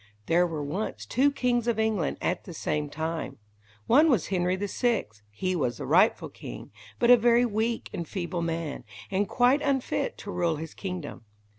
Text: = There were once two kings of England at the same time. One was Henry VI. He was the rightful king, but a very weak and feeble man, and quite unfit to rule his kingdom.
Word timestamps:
= 0.15 0.25
There 0.25 0.47
were 0.47 0.63
once 0.63 1.05
two 1.05 1.31
kings 1.31 1.67
of 1.67 1.77
England 1.77 2.17
at 2.23 2.45
the 2.45 2.55
same 2.55 2.89
time. 2.89 3.37
One 3.85 4.09
was 4.09 4.29
Henry 4.29 4.55
VI. 4.55 5.05
He 5.29 5.55
was 5.55 5.77
the 5.77 5.85
rightful 5.85 6.29
king, 6.29 6.71
but 6.97 7.11
a 7.11 7.15
very 7.17 7.45
weak 7.45 7.87
and 7.93 8.07
feeble 8.07 8.41
man, 8.41 8.83
and 9.11 9.29
quite 9.29 9.61
unfit 9.61 10.17
to 10.17 10.31
rule 10.31 10.55
his 10.55 10.73
kingdom. 10.73 11.25